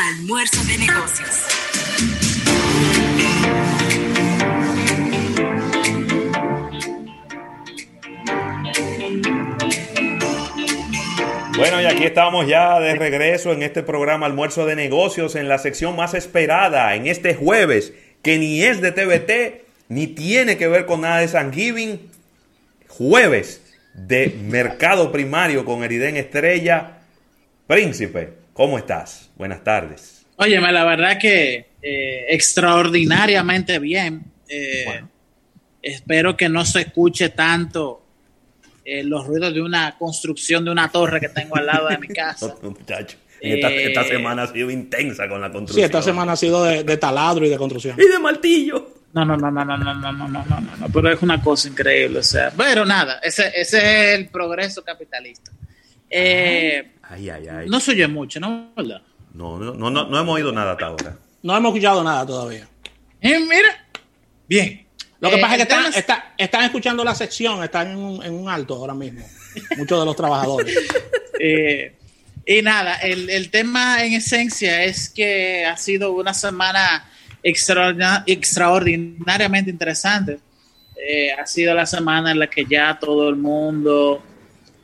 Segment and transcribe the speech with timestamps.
[0.00, 1.46] Almuerzo de negocios.
[11.54, 15.58] Bueno, y aquí estamos ya de regreso en este programa Almuerzo de Negocios, en la
[15.58, 17.92] sección más esperada, en este jueves,
[18.22, 22.10] que ni es de TVT, ni tiene que ver con nada de San Giving.
[22.88, 23.60] Jueves
[23.92, 27.00] de Mercado Primario con Eriden Estrella.
[27.66, 29.30] Príncipe, ¿cómo estás?
[29.36, 30.26] Buenas tardes.
[30.36, 34.22] Óyeme, la verdad que eh, extraordinariamente bien.
[34.50, 35.02] Eh,
[35.80, 38.04] espero que no se escuche tanto
[38.84, 42.08] eh, los ruidos de una construcción de una torre que tengo al lado de mi
[42.08, 42.54] casa.
[42.60, 45.76] Muchacho, esta, esta, semana ha sido intensa con la construcción.
[45.76, 47.96] Sí, esta semana ha sido de, de taladro y de construcción.
[47.98, 48.94] Y de martillo.
[49.14, 51.66] No, no, no, no, no, no, no, no, no, no, no, pero es una cosa
[51.66, 55.50] increíble, o sea, pero nada, ese, ese es el progreso capitalista.
[56.10, 57.68] Eh, ay, ay, ay.
[57.68, 58.72] No se oye mucho, ¿no?
[58.76, 59.02] ¿verdad?
[59.34, 61.16] No, no, no, no, no hemos oído nada hasta ahora.
[61.42, 62.66] No hemos escuchado nada todavía.
[63.20, 63.86] Eh, mira,
[64.48, 64.86] bien.
[65.20, 68.22] Lo que Eh, pasa es que están, está- están escuchando la sección, están en un,
[68.24, 69.24] en un alto ahora mismo.
[69.76, 70.74] Muchos de los trabajadores.
[71.42, 71.94] Eh,
[72.44, 77.08] y nada, el, el tema en esencia es que ha sido una semana
[77.42, 80.38] extraordina- extraordinariamente interesante.
[80.96, 84.22] Eh, ha sido la semana en la que ya todo el mundo,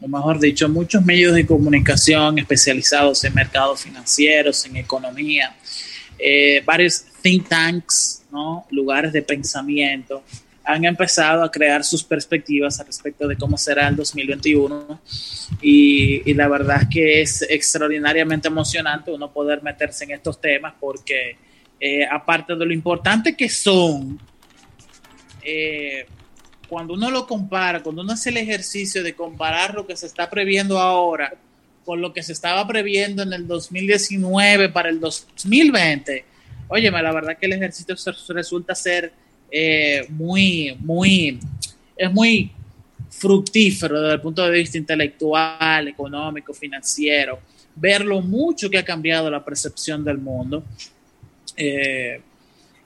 [0.07, 5.57] o mejor dicho, muchos medios de comunicación especializados en mercados financieros, en economía,
[6.19, 8.65] eh, varios think tanks, ¿no?
[8.71, 10.23] lugares de pensamiento,
[10.65, 15.01] han empezado a crear sus perspectivas al respecto de cómo será el 2021
[15.61, 20.75] y, y la verdad es que es extraordinariamente emocionante uno poder meterse en estos temas
[20.79, 21.37] porque
[21.79, 24.19] eh, aparte de lo importante que son,
[25.43, 26.07] eh,
[26.69, 30.29] cuando uno lo compara, cuando uno hace el ejercicio de comparar lo que se está
[30.29, 31.33] previendo ahora
[31.87, 36.25] con lo que se estaba previendo en el 2019 para el 2020,
[36.67, 37.95] óyeme, la verdad que el ejercicio
[38.31, 39.13] resulta ser
[39.51, 41.39] eh, muy, muy,
[41.97, 42.51] es muy
[43.09, 47.39] fructífero desde el punto de vista intelectual, económico, financiero,
[47.77, 50.65] ver lo mucho que ha cambiado la percepción del mundo.
[51.57, 52.21] Eh,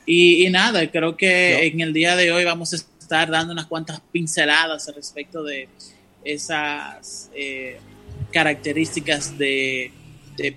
[0.05, 2.77] y, y nada, creo que en el día de hoy vamos a
[3.11, 5.69] estar dando unas cuantas pinceladas al respecto de
[6.25, 7.81] esas eh,
[8.31, 9.91] características de,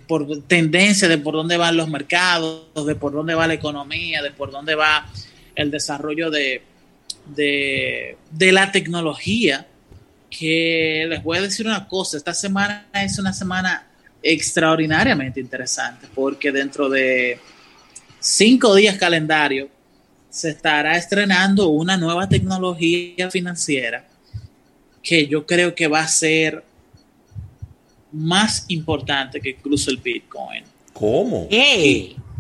[0.08, 4.30] por tendencia de por dónde van los mercados, de por dónde va la economía, de
[4.30, 5.09] por dónde va
[5.56, 6.62] el desarrollo de,
[7.36, 9.66] de, de la tecnología.
[10.30, 13.88] Que les voy a decir una cosa, esta semana es una semana
[14.22, 17.40] extraordinariamente interesante porque dentro de
[18.20, 19.70] cinco días calendario
[20.34, 24.04] se estará estrenando una nueva tecnología financiera
[25.04, 26.64] que yo creo que va a ser
[28.12, 30.64] más importante que incluso el Bitcoin.
[30.92, 31.48] ¿Cómo?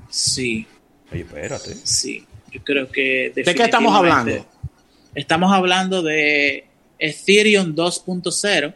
[0.09, 0.65] Sí,
[1.11, 1.75] Oye, espérate.
[1.83, 2.25] sí.
[2.51, 4.43] Yo creo que ¿De qué estamos hablando?
[5.13, 6.65] Estamos hablando de
[6.97, 8.73] Ethereum 2.0.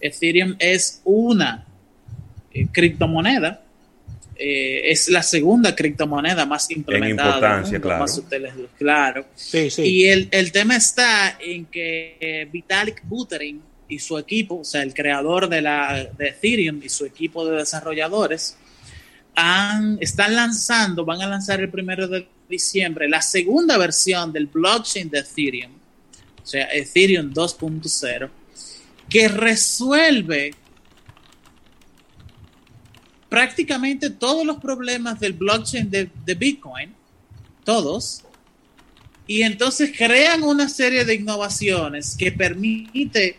[0.00, 1.66] Ethereum es una
[2.50, 3.62] eh, criptomoneda.
[4.36, 7.28] Eh, es la segunda criptomoneda más implementada.
[7.28, 8.00] del importancia, mundo, claro.
[8.00, 9.26] más ustedes- claro.
[9.34, 9.82] Sí, sí.
[9.82, 14.82] Y el, el tema está en que eh, Vitalik Buterin y su equipo, o sea,
[14.82, 18.56] el creador de, la, de Ethereum y su equipo de desarrolladores,
[19.36, 25.10] han, están lanzando, van a lanzar el primero de diciembre la segunda versión del blockchain
[25.10, 25.72] de Ethereum,
[26.42, 28.30] o sea, Ethereum 2.0,
[29.08, 30.54] que resuelve
[33.34, 36.94] prácticamente todos los problemas del blockchain de, Bitcoin,
[37.64, 38.22] todos,
[39.26, 43.36] y entonces crean una serie de innovaciones que permite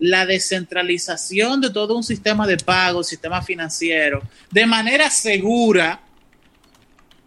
[0.00, 6.02] la descentralización de todo un sistema de pago, sistema financiero, de manera segura,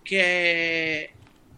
[0.03, 1.09] que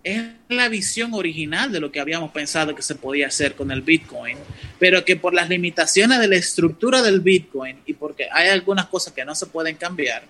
[0.02, 3.82] es la visión original de lo que habíamos pensado que se podía hacer con el
[3.82, 4.38] Bitcoin,
[4.80, 9.12] pero que por las limitaciones de la estructura del Bitcoin y porque hay algunas cosas
[9.12, 10.24] que no se pueden cambiar,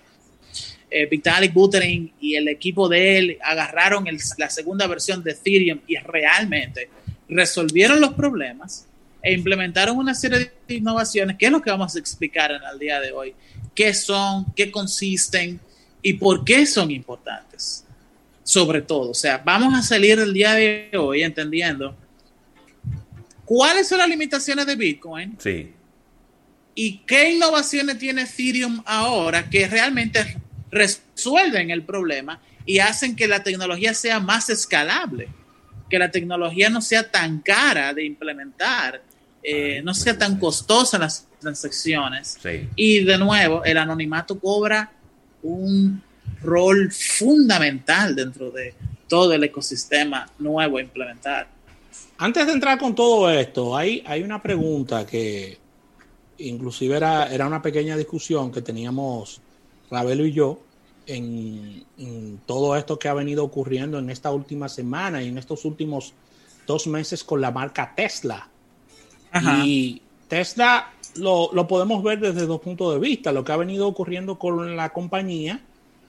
[0.96, 5.80] eh, Vitalik Buterin y el equipo de él agarraron el- la segunda versión de Ethereum
[5.88, 6.88] y realmente
[7.28, 8.86] resolvieron los problemas
[9.22, 12.78] e implementaron una serie de innovaciones, que es lo que vamos a explicar en el
[12.78, 13.34] día de hoy.
[13.74, 14.46] ¿Qué son?
[14.54, 15.58] ¿Qué consisten?
[16.02, 17.84] ¿Y por qué son importantes?
[18.44, 21.96] Sobre todo, o sea, vamos a salir el día de hoy entendiendo
[23.44, 25.72] cuáles son las limitaciones de Bitcoin Sí.
[26.74, 30.36] y qué innovaciones tiene Ethereum ahora que realmente
[30.74, 35.28] resuelven el problema y hacen que la tecnología sea más escalable,
[35.88, 39.02] que la tecnología no sea tan cara de implementar,
[39.42, 42.38] eh, no sea tan costosa en las transacciones.
[42.42, 42.68] Sí.
[42.74, 44.92] Y de nuevo, el anonimato cobra
[45.42, 46.02] un
[46.42, 48.74] rol fundamental dentro de
[49.08, 51.48] todo el ecosistema nuevo a implementar.
[52.16, 55.58] Antes de entrar con todo esto, hay, hay una pregunta que
[56.38, 59.40] inclusive era, era una pequeña discusión que teníamos
[59.94, 60.58] Ravelo y yo
[61.06, 65.64] en, en, todo esto que ha venido ocurriendo en esta última semana y en estos
[65.64, 66.14] últimos
[66.66, 68.48] dos meses con la marca Tesla.
[69.30, 69.62] Ajá.
[69.64, 73.86] Y Tesla lo, lo, podemos ver desde dos puntos de vista, lo que ha venido
[73.86, 75.60] ocurriendo con la compañía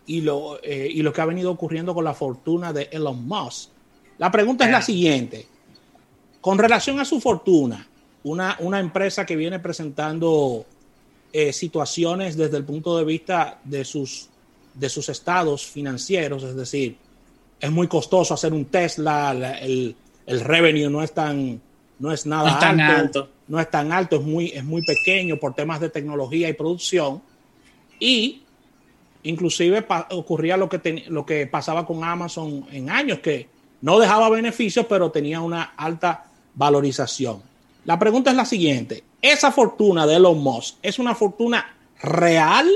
[0.08, 3.70] y lo, eh, y lo que ha venido ocurriendo con la fortuna de Elon Musk.
[4.18, 4.72] La pregunta yeah.
[4.72, 5.46] es la siguiente.
[6.42, 7.88] Con relación a su fortuna,
[8.24, 10.66] una, una empresa que viene presentando
[11.38, 14.30] eh, situaciones desde el punto de vista de sus,
[14.74, 16.96] de sus estados financieros, es decir,
[17.60, 19.94] es muy costoso hacer un Tesla, el,
[20.26, 21.60] el revenue no es tan,
[22.00, 24.64] no es nada no es tan alto, alto, no es tan alto, es muy, es
[24.64, 27.22] muy pequeño por temas de tecnología y producción.
[28.00, 28.44] Y
[29.24, 33.50] inclusive ocurría lo que, lo que pasaba con Amazon en años, que
[33.82, 37.42] no dejaba beneficios, pero tenía una alta valorización.
[37.86, 42.68] La pregunta es la siguiente, ¿esa fortuna de Elon Musk es una fortuna real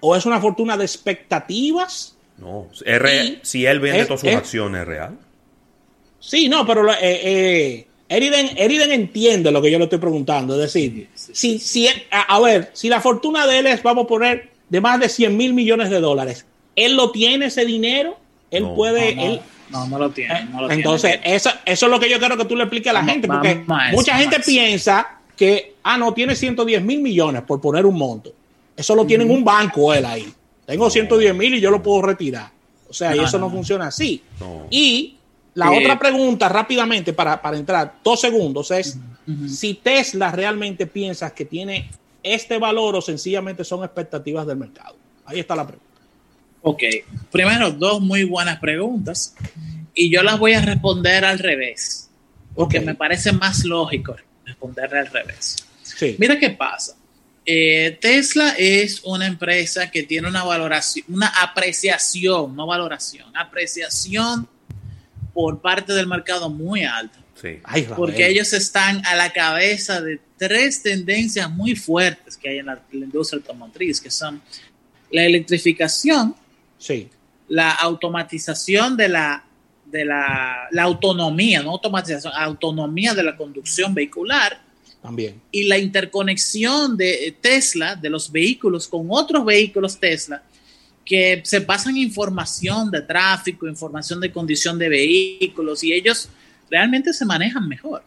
[0.00, 2.16] o es una fortuna de expectativas?
[2.38, 2.68] No,
[3.42, 5.18] si él vende es, todas sus es, acciones, ¿es real?
[6.20, 10.54] Sí, no, pero eh, eh, Eriden, Eriden, entiende lo que yo le estoy preguntando.
[10.54, 14.08] Es decir, si, si a, a, ver, si la fortuna de él es, vamos a
[14.08, 18.18] poner, de más de 100 mil millones de dólares, ¿él lo tiene ese dinero?
[18.50, 19.14] Él no, puede.
[19.14, 20.44] No, él, no, no lo tiene.
[20.46, 21.36] No lo entonces, tiene.
[21.36, 23.64] Eso, eso es lo que yo quiero que tú le expliques a la gente, porque
[23.92, 28.32] mucha gente piensa que, ah, no, tiene 110 mil millones por poner un monto.
[28.76, 30.32] Eso lo tiene en un banco él ahí.
[30.66, 32.50] Tengo 110 mil y yo lo puedo retirar.
[32.88, 34.22] O sea, y eso no, funciona así.
[34.70, 35.16] Y
[35.54, 39.48] la eh, otra pregunta, rápidamente, para, para, entrar, dos segundos, es uh -huh.
[39.48, 41.88] si Tesla realmente piensas que tiene
[42.22, 44.96] este valor o sencillamente son expectativas del mercado.
[45.24, 45.87] Ahí está la pregunta.
[46.62, 46.82] Ok,
[47.30, 49.34] primero, dos muy buenas preguntas
[49.94, 52.10] y yo las voy a responder al revés,
[52.54, 52.86] porque okay.
[52.86, 55.56] me parece más lógico responderle al revés.
[55.82, 56.16] Sí.
[56.18, 56.96] Mira qué pasa.
[57.44, 64.46] Eh, Tesla es una empresa que tiene una valoración, una apreciación, no valoración, apreciación
[65.32, 67.18] por parte del mercado muy alta.
[67.40, 67.60] Sí.
[67.96, 72.82] Porque ellos están a la cabeza de tres tendencias muy fuertes que hay en la,
[72.92, 74.42] la industria automotriz, que son
[75.10, 76.34] la electrificación,
[76.78, 77.08] sí.
[77.48, 79.44] la automatización de la,
[79.86, 84.68] de la, la autonomía, no automatización, autonomía de la conducción vehicular,
[85.02, 85.40] también.
[85.52, 90.42] Y la interconexión de Tesla, de los vehículos con otros vehículos Tesla,
[91.04, 96.28] que se pasan información de tráfico, información de condición de vehículos y ellos
[96.70, 98.02] realmente se manejan mejor.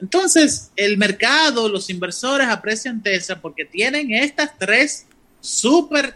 [0.00, 5.06] Entonces, el mercado, los inversores aprecian Tesla porque tienen estas tres
[5.40, 6.14] super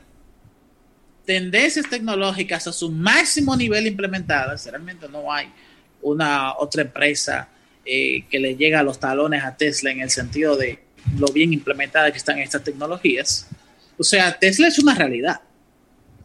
[1.26, 4.64] tendencias tecnológicas a su máximo nivel implementadas.
[4.66, 5.52] Realmente no hay
[6.00, 7.48] una otra empresa
[7.84, 10.78] eh, que le llega a los talones a Tesla en el sentido de
[11.18, 13.48] lo bien implementadas que están estas tecnologías.
[13.98, 15.40] O sea, Tesla es una realidad.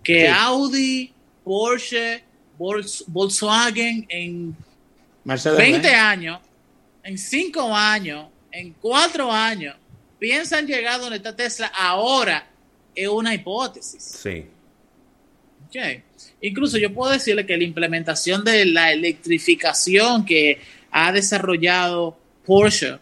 [0.03, 0.33] Que sí.
[0.33, 1.13] Audi,
[1.43, 2.23] Porsche,
[2.57, 4.55] Volkswagen en
[5.23, 5.95] Mercedes 20 ¿eh?
[5.95, 6.39] años,
[7.03, 9.75] en 5 años, en 4 años,
[10.19, 12.47] piensan llegar donde está Tesla ahora,
[12.93, 14.03] es una hipótesis.
[14.03, 14.45] Sí.
[15.71, 16.03] Okay.
[16.41, 20.59] Incluso yo puedo decirle que la implementación de la electrificación que
[20.91, 22.99] ha desarrollado Porsche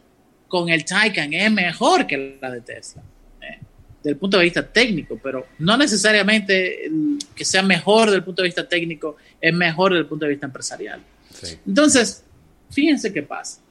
[0.48, 3.02] con el Taycan es mejor que la de Tesla,
[3.42, 3.58] eh,
[3.98, 6.92] desde el punto de vista técnico, pero no necesariamente
[7.34, 10.32] que sea mejor desde el punto de vista técnico, es mejor desde el punto de
[10.32, 11.02] vista empresarial.
[11.42, 11.58] Sí.
[11.66, 12.24] Entonces,
[12.70, 13.62] fíjense qué pasa.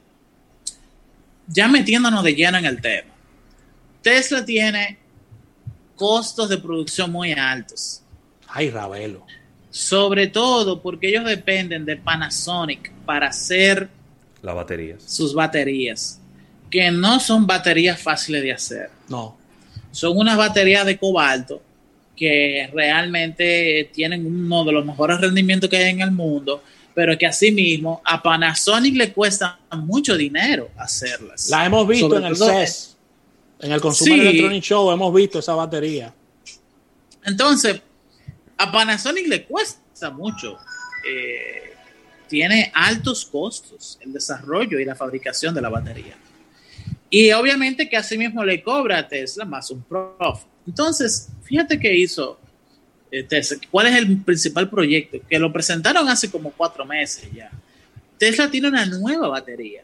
[1.47, 3.13] Ya metiéndonos de lleno en el tema,
[4.01, 4.97] Tesla tiene
[5.95, 8.01] costos de producción muy altos.
[8.49, 9.25] Ay, Ravelo.
[9.69, 13.89] Sobre todo porque ellos dependen de Panasonic para hacer
[14.41, 15.03] las baterías.
[15.03, 16.19] Sus baterías.
[16.69, 18.89] Que no son baterías fáciles de hacer.
[19.07, 19.37] No.
[19.91, 21.61] Son unas baterías de cobalto
[22.15, 26.61] que realmente tienen uno de los mejores rendimientos que hay en el mundo,
[26.93, 31.49] pero que asimismo a Panasonic le cuesta mucho dinero hacerlas.
[31.49, 32.97] La hemos visto Sobre en el CES,
[33.61, 34.27] en el Consumer sí.
[34.27, 36.13] Electronic Show, hemos visto esa batería.
[37.23, 37.81] Entonces,
[38.59, 40.57] a Panasonic le cuesta mucho.
[41.09, 41.73] Eh,
[42.27, 46.15] tiene altos costos el desarrollo y la fabricación de la batería.
[47.09, 50.47] Y obviamente que asimismo le cobra a Tesla más un profit.
[50.67, 52.39] Entonces, fíjate qué hizo
[53.09, 53.57] eh, Tesla.
[53.71, 55.17] ¿Cuál es el principal proyecto?
[55.27, 57.49] Que lo presentaron hace como cuatro meses ya.
[58.19, 59.83] Tesla tiene una nueva batería.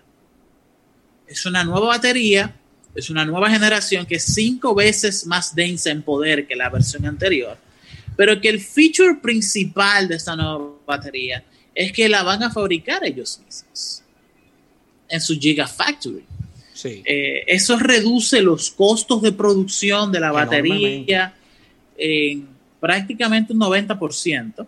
[1.25, 2.53] Es una nueva batería,
[2.94, 7.05] es una nueva generación que es cinco veces más densa en poder que la versión
[7.08, 7.58] anterior,
[8.16, 11.44] pero que el feature principal de esta nueva batería
[11.74, 14.04] es que la van a fabricar ellos mismos
[15.10, 16.24] en su Gigafactory.
[16.74, 17.02] Sí.
[17.06, 21.34] Eh, eso reduce los costos de producción de la batería
[21.98, 22.48] en
[22.80, 24.68] prácticamente un 90%,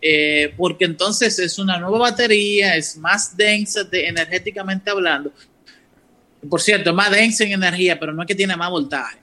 [0.00, 5.32] eh, porque entonces es una nueva batería, es más densa de, energéticamente hablando.
[6.48, 9.18] Por cierto, más densa en energía, pero no es que tiene más voltaje.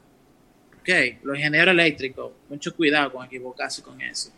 [0.88, 4.32] Ok, los ingenieros eléctricos, mucho cuidado con equivocarse con eso.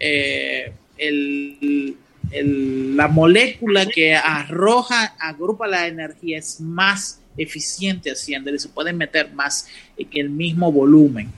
[0.00, 1.96] Eh, el,
[2.30, 9.32] el, la molécula que arroja, agrupa la energía es más eficiente haciéndole, se pueden meter
[9.34, 9.68] más
[9.98, 11.30] en el mismo volumen.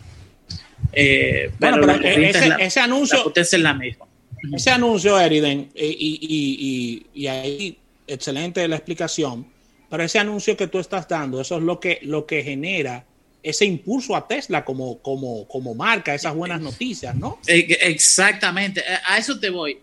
[0.92, 4.06] Eh, bueno, pero, pero la ese, es la, ese anuncio, la potencia es la misma.
[4.54, 7.76] ese anuncio, Eriden, y, y, y, y, ahí
[8.06, 9.48] excelente la explicación,
[9.90, 13.04] pero ese anuncio que tú estás dando, eso es lo que, lo que genera
[13.42, 17.38] ese impulso a Tesla como, como, como marca, esas buenas noticias, ¿no?
[17.46, 19.78] Exactamente, a eso te voy.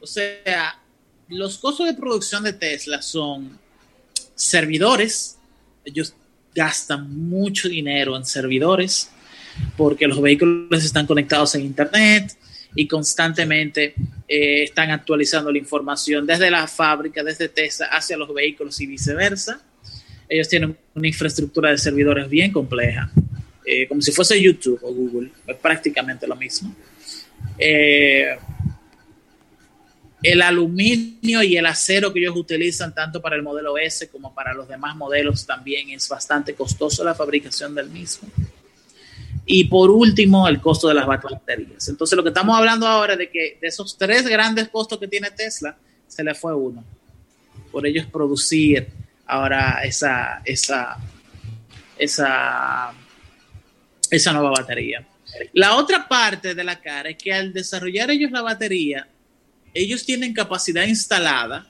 [0.00, 0.80] O sea,
[1.28, 3.58] los costos de producción de Tesla son
[4.34, 5.38] servidores,
[5.84, 6.14] ellos
[6.54, 9.10] gastan mucho dinero en servidores
[9.76, 12.36] porque los vehículos están conectados en Internet
[12.74, 13.94] y constantemente
[14.28, 19.60] eh, están actualizando la información desde la fábrica, desde Tesla hacia los vehículos y viceversa.
[20.30, 23.10] Ellos tienen una infraestructura de servidores bien compleja,
[23.66, 26.72] eh, como si fuese YouTube o Google, es prácticamente lo mismo.
[27.58, 28.38] Eh,
[30.22, 34.54] el aluminio y el acero que ellos utilizan tanto para el modelo S como para
[34.54, 38.28] los demás modelos también es bastante costoso la fabricación del mismo.
[39.46, 41.88] Y por último, el costo de las baterías.
[41.88, 45.30] Entonces, lo que estamos hablando ahora de que de esos tres grandes costos que tiene
[45.32, 46.84] Tesla, se le fue uno.
[47.72, 48.86] Por ellos producir
[49.30, 50.96] ahora esa, esa,
[51.96, 52.92] esa,
[54.10, 55.06] esa nueva batería.
[55.52, 59.06] La otra parte de la cara es que al desarrollar ellos la batería,
[59.72, 61.68] ellos tienen capacidad instalada,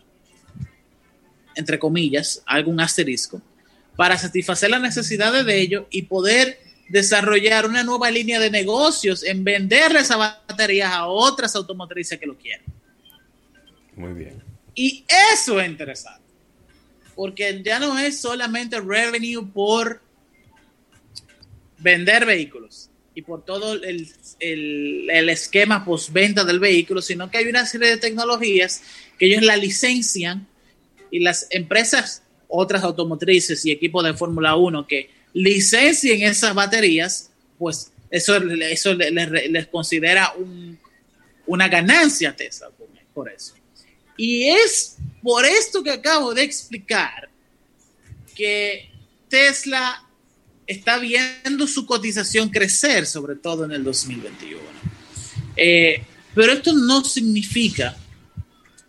[1.55, 3.43] entre comillas, algún asterisco,
[3.95, 9.45] para satisfacer las necesidades de ellos y poder desarrollar una nueva línea de negocios en
[9.45, 12.64] venderle esas baterías a otras automotrices que lo quieran.
[13.97, 14.43] Muy bien.
[14.75, 16.29] Y eso es interesante,
[17.20, 20.00] porque ya no es solamente revenue por
[21.76, 24.08] vender vehículos y por todo el,
[24.38, 28.82] el, el esquema postventa del vehículo, sino que hay una serie de tecnologías
[29.18, 30.48] que ellos la licencian
[31.10, 37.92] y las empresas, otras automotrices y equipos de Fórmula 1 que licencien esas baterías, pues
[38.10, 40.78] eso, eso les, les considera un,
[41.44, 42.70] una ganancia Tesla
[43.12, 43.52] por eso.
[44.20, 47.30] Y es por esto que acabo de explicar
[48.36, 48.90] que
[49.30, 50.04] Tesla
[50.66, 54.60] está viendo su cotización crecer, sobre todo en el 2021.
[55.56, 56.02] Eh,
[56.34, 57.96] pero esto no significa,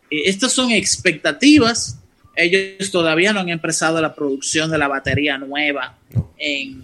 [0.10, 1.98] eh, estas son expectativas,
[2.36, 5.98] ellos todavía no han empezado la producción de la batería nueva
[6.38, 6.84] en,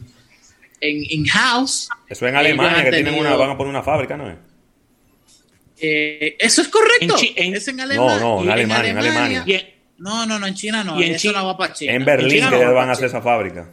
[0.79, 1.89] en in-house.
[2.07, 4.37] Eso en Alemania, que tenido, tienen una, van a poner una fábrica, ¿no es?
[5.79, 7.15] Eh, eso es correcto.
[7.35, 8.19] En, en, es en Alemania.
[8.19, 9.43] No, no, en Alemania, en Alemania.
[9.45, 10.99] En, no, no, no, en China no.
[10.99, 11.93] Y en eso China, no va para China.
[11.93, 13.19] En Berlín China que no van a hacer China.
[13.19, 13.69] esa fábrica.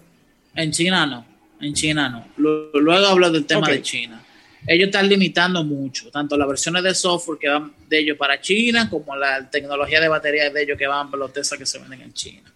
[0.55, 1.27] En China no.
[1.61, 2.29] En China no.
[2.37, 4.23] Luego hablo del tema de China.
[4.67, 8.89] Ellos están limitando mucho, tanto las versiones de software que van de ellos para China,
[8.89, 12.01] como la tecnología de baterías de ellos que van para los Tesla que se venden
[12.01, 12.51] en China.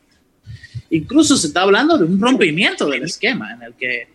[0.90, 4.08] Incluso se está hablando de un rompimiento del esquema en el que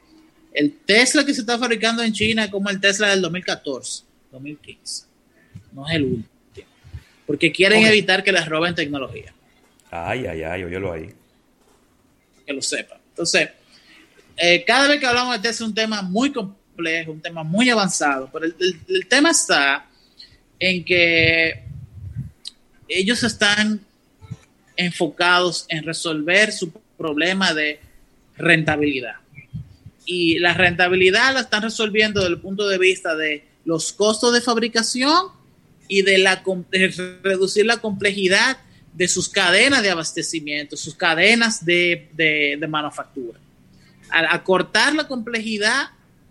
[0.53, 5.12] el Tesla que se está fabricando en China es como el Tesla del 2014, 2015.
[5.71, 6.67] No es el último.
[7.25, 9.33] Porque quieren evitar que les roben tecnología.
[9.91, 11.09] Ay, ay, ay, óyelo ahí.
[12.45, 12.99] que lo sepan.
[13.09, 13.49] Entonces,
[14.35, 17.69] eh, cada vez que hablamos de Tesla es un tema muy complejo, un tema muy
[17.69, 19.85] avanzado, pero el, el- el tema está
[20.59, 21.63] en que
[22.89, 23.79] ellos están
[24.75, 27.79] enfocados en resolver su problema de
[28.37, 29.15] rentabilidad.
[30.05, 34.41] Y la rentabilidad la están resolviendo desde el punto de vista de los costos de
[34.41, 35.27] fabricación
[35.87, 36.43] y de, la,
[37.23, 38.57] reducir la complejidad
[38.93, 43.39] de sus cadenas de abastecimiento, sus cadenas de, de- manufactura.
[44.09, 45.89] Al acortar la complejidad,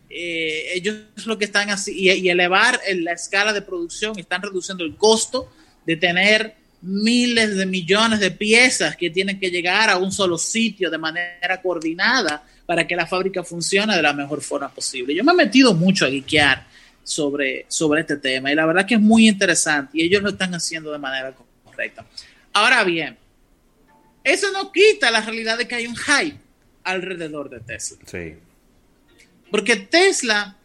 [0.08, 4.84] eh, ellos lo que están así y, elevar el- la escala de producción, están reduciendo
[4.84, 5.50] el costo
[5.84, 10.90] de tener miles de millones de piezas que tienen que llegar a un solo sitio
[10.90, 15.14] de manera coordinada para que la fábrica funcione de la mejor forma posible.
[15.14, 16.66] Yo me he metido mucho a guiquear
[17.04, 20.54] sobre, sobre este tema y la verdad que es muy interesante y ellos lo están
[20.54, 22.06] haciendo de manera correcta.
[22.52, 23.18] Ahora bien,
[24.24, 26.38] eso no quita la realidad de que hay un hype
[26.84, 27.98] alrededor de Tesla.
[28.06, 28.34] Sí.
[29.50, 30.56] Porque Tesla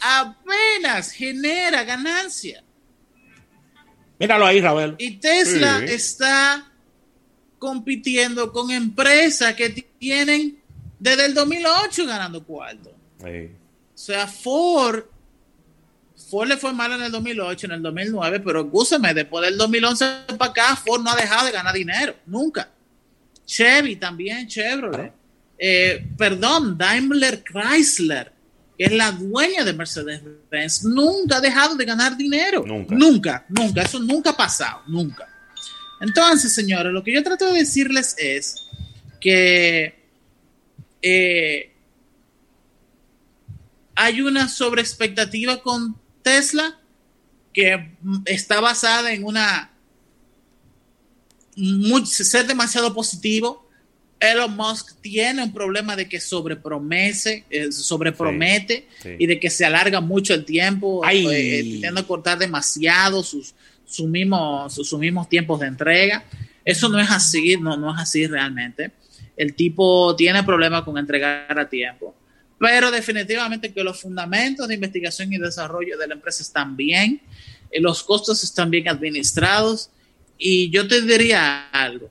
[0.00, 2.62] apenas genera ganancia.
[4.18, 4.96] Míralo ahí, Raúl.
[4.98, 5.84] Y Tesla Sí.
[5.94, 6.70] está
[7.58, 10.58] compitiendo con empresas que tienen
[10.98, 12.94] desde el 2008 ganando cuarto.
[13.22, 13.50] Sí.
[14.00, 15.04] O sea, Ford,
[16.30, 20.06] Ford le fue mal en el 2008, en el 2009, pero escúchame, después del 2011
[20.38, 22.70] para acá, Ford no ha dejado de ganar dinero, nunca.
[23.44, 25.12] Chevy también, Chevrolet.
[25.58, 28.32] Eh, perdón, Daimler Chrysler,
[28.78, 32.64] que es la dueña de Mercedes-Benz, nunca ha dejado de ganar dinero.
[32.66, 32.94] Nunca.
[32.94, 33.82] Nunca, nunca.
[33.82, 35.28] Eso nunca ha pasado, nunca.
[36.00, 38.66] Entonces, señores, lo que yo trato de decirles es
[39.20, 39.94] que
[41.02, 41.70] eh,
[44.02, 46.78] hay una sobreexpectativa con Tesla
[47.52, 47.90] que
[48.24, 49.70] está basada en una
[51.56, 53.68] muy- ser demasiado positivo.
[54.18, 59.16] Elon Musk tiene un problema de que sobrepromete, eh, sobrepromete Sí, sí.
[59.18, 61.26] y de que se alarga mucho el tiempo, Ay.
[61.26, 63.54] eh, intentando cortar demasiado sus,
[63.86, 66.24] sus, mismos, sus, sus mismos tiempos de entrega.
[66.64, 68.92] Eso no es así, no, no es así realmente.
[69.36, 72.14] El tipo tiene problemas con entregar a tiempo,
[72.60, 77.22] pero definitivamente que los fundamentos de investigación y desarrollo de la empresa están bien,
[77.70, 79.88] eh, los costos están bien administrados
[80.36, 82.10] y yo te diría algo.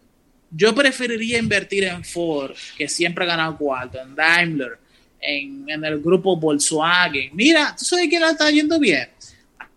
[0.49, 4.79] Yo preferiría invertir en Ford, que siempre ha ganado cuarto, en Daimler,
[5.21, 7.29] en, en el grupo Volkswagen.
[7.33, 9.07] Mira, ¿tú sabes quién la está yendo bien?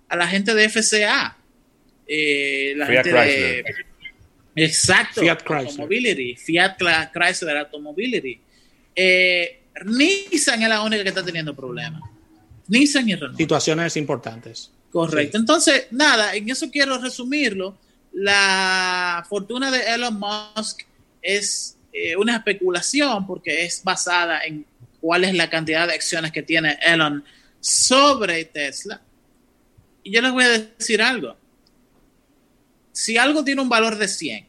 [0.09, 1.37] A la gente de FCA.
[2.07, 3.65] Eh, la Fiat gente de...
[4.57, 5.21] Exacto.
[5.21, 5.67] Fiat Chrysler.
[5.67, 6.35] Automobility.
[6.37, 6.79] Fiat
[7.13, 8.41] Chrysler Automobility.
[8.97, 12.03] Eh, Nissan es la única que está teniendo problemas.
[12.69, 13.37] Nissan y Renault.
[13.37, 14.71] Situaciones importantes.
[14.91, 15.39] Correcto.
[15.39, 15.41] Sí.
[15.41, 17.77] Entonces, nada, en eso quiero resumirlo.
[18.13, 20.83] La fortuna de Elon Musk
[21.23, 24.67] es eh, una especulación porque es basada en
[25.01, 27.25] cuál es la cantidad de acciones que tiene Elon
[27.61, 29.01] sobre Tesla.
[30.03, 31.37] Y yo les voy a decir algo.
[32.93, 34.47] Si algo tiene un valor de 100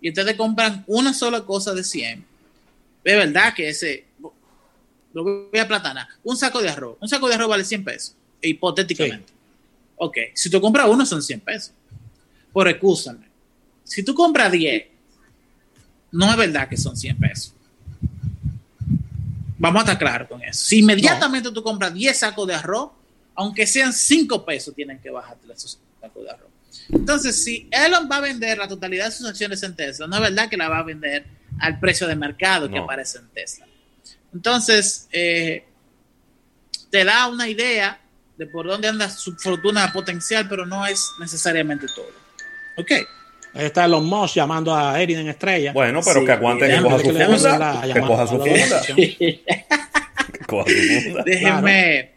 [0.00, 2.24] y ustedes compran una sola cosa de 100,
[3.06, 4.04] es verdad que ese,
[5.12, 8.16] lo voy a platanar, un saco de arroz, un saco de arroz vale 100 pesos,
[8.42, 9.32] hipotéticamente.
[9.96, 11.72] Ok, si tú compras uno son 100 pesos.
[12.52, 13.26] Por excúsame,
[13.84, 14.86] si tú compras 10,
[16.12, 17.54] no es verdad que son 100 pesos.
[19.58, 20.64] Vamos a estar claros con eso.
[20.66, 22.90] Si inmediatamente tú compras 10 sacos de arroz,
[23.34, 26.50] aunque sean 5 pesos, tienen que bajarte esos sacos de arroz.
[26.88, 30.22] Entonces, si Elon va a vender la totalidad de sus acciones en Tesla, no es
[30.22, 33.66] verdad que la va a vender al precio de mercado que aparece en Tesla.
[34.34, 35.64] Entonces, eh,
[36.90, 38.00] te da una idea
[38.36, 42.10] de por dónde anda su fortuna potencial, pero no es necesariamente todo.
[42.76, 42.90] Ok.
[43.54, 45.72] Ahí está Elon Musk llamando a Eriden Estrella.
[45.72, 47.82] Bueno, pero Sí, que aguante que coja su funda.
[47.94, 48.42] Que coja su funda.
[48.44, 48.96] organización.
[48.96, 51.22] Que coja su funda.
[51.24, 52.10] Déjenme.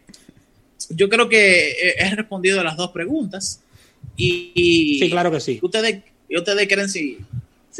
[0.90, 3.60] Yo creo que he respondido a las dos preguntas.
[4.16, 5.58] Y, y Sí, claro que sí.
[5.62, 7.18] ustedes, ustedes creen si,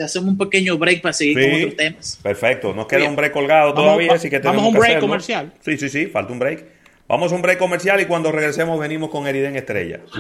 [0.00, 2.18] si hacemos un pequeño break para seguir con otros temas.
[2.22, 3.10] Perfecto, nos queda Bien.
[3.10, 5.00] un break colgado Vamos- todavía, así que vamos a un break hacerlo.
[5.08, 5.52] comercial.
[5.60, 6.64] Sí, sí, sí, falta un break.
[7.06, 10.00] Vamos a un break comercial y cuando regresemos venimos con Eriden Estrella.